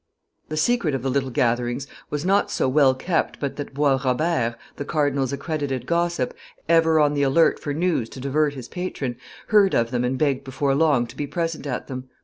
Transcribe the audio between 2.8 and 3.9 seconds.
kept but that